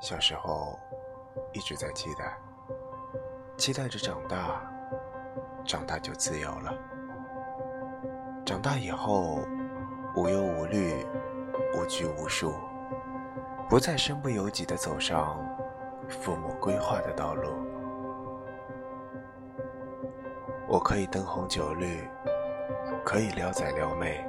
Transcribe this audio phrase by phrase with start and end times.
[0.00, 0.78] 小时候
[1.52, 2.38] 一直在期待，
[3.58, 4.62] 期待着长大，
[5.64, 6.74] 长大就自由了。
[8.46, 9.40] 长大以后，
[10.16, 11.06] 无忧无虑，
[11.76, 12.54] 无拘无束，
[13.68, 15.38] 不再身不由己地走上
[16.08, 17.50] 父母规划的道路。
[20.66, 22.08] 我可以灯红酒绿，
[23.04, 24.26] 可以撩仔撩妹，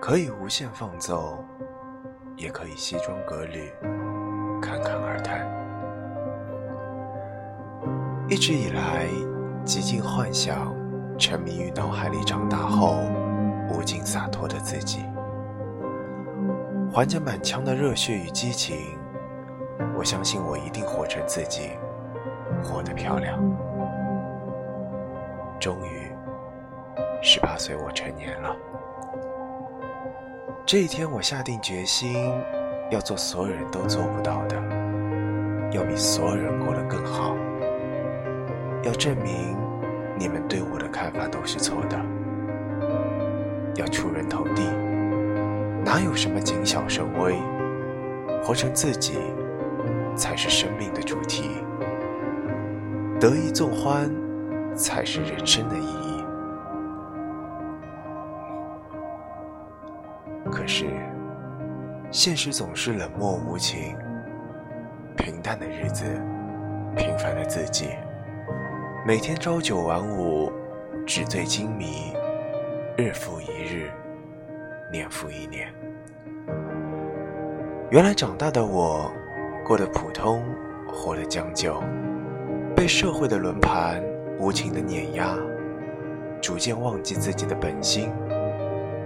[0.00, 1.44] 可以无限放纵，
[2.36, 3.72] 也可以西装革履。
[4.70, 5.44] 侃侃而谈，
[8.28, 9.08] 一直以来
[9.64, 10.72] 极尽幻想，
[11.18, 13.00] 沉迷于脑海里长大后
[13.68, 15.04] 无尽洒脱的自己，
[16.94, 18.76] 怀着满腔的热血与激情。
[19.96, 21.70] 我相信我一定活成自己，
[22.62, 23.40] 活得漂亮。
[25.58, 26.12] 终于，
[27.20, 28.54] 十八岁我成年了。
[30.64, 32.14] 这一天，我下定决心。
[32.90, 34.56] 要做所有人都做不到的，
[35.70, 37.36] 要比所有人过得更好，
[38.82, 39.56] 要证明
[40.18, 41.96] 你们对我的看法都是错的，
[43.76, 44.64] 要出人头地，
[45.84, 47.38] 哪有什么谨小慎微，
[48.42, 49.18] 活成自己
[50.16, 51.44] 才是生命的主题，
[53.20, 54.10] 得意纵欢
[54.74, 56.24] 才是人生的意义。
[60.50, 60.86] 可是。
[62.12, 63.96] 现实总是冷漠无情，
[65.16, 66.04] 平淡的日子，
[66.96, 67.90] 平凡的自己，
[69.06, 70.50] 每天朝九晚五，
[71.06, 72.12] 纸醉金迷，
[72.96, 73.92] 日复一日，
[74.90, 75.72] 年复一年。
[77.90, 79.08] 原来长大的我，
[79.64, 80.42] 过得普通，
[80.88, 81.80] 活得将就，
[82.74, 84.02] 被社会的轮盘
[84.36, 85.38] 无情的碾压，
[86.42, 88.10] 逐渐忘记自己的本心，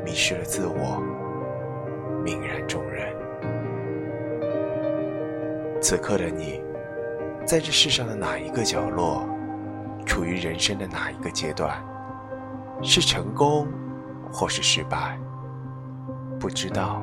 [0.07, 1.03] 迷失了自我，
[2.25, 3.15] 泯然众人。
[5.81, 6.63] 此刻的你，
[7.47, 9.29] 在这世上的哪一个角落，
[10.07, 11.85] 处于人生的哪一个阶段，
[12.83, 13.69] 是成功，
[14.33, 15.19] 或是失败？
[16.41, 17.03] 不知道，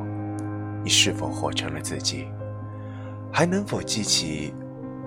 [0.83, 2.27] 你是否活成了自己？
[3.31, 4.53] 还能否记起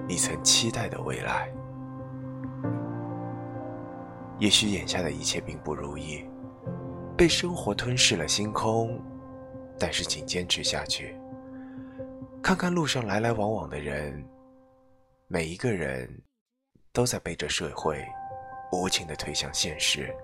[0.07, 1.49] 你曾期待的未来？
[4.39, 6.25] 也许眼下的一切并不如意，
[7.17, 9.01] 被生活吞噬了星空，
[9.79, 11.17] 但是请坚持下去。
[12.43, 14.25] 看看路上来来往往的人，
[15.29, 16.23] 每一个人
[16.93, 18.05] 都在被这社会
[18.73, 20.15] 无情的推向现实。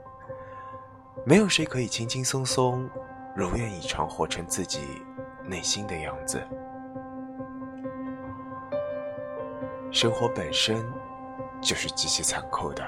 [1.27, 2.89] 没有谁可以轻轻松松、
[3.35, 4.81] 如愿以偿活成自己
[5.45, 6.41] 内心的样子。
[9.93, 10.85] 生活本身
[11.61, 12.87] 就是极其残酷的，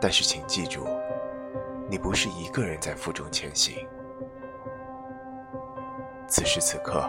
[0.00, 0.86] 但是请记住，
[1.88, 3.86] 你不是一个人在负重前行。
[6.30, 7.04] 此时此刻。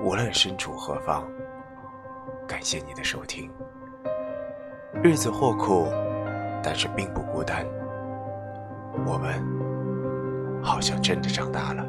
[0.00, 1.26] 无论身处何方，
[2.46, 3.50] 感谢你的收听。
[5.02, 5.88] 日子或苦，
[6.62, 7.66] 但是并不孤单。
[9.04, 9.42] 我们
[10.62, 11.84] 好像真的长大了。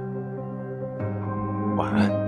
[1.78, 2.25] 晚安。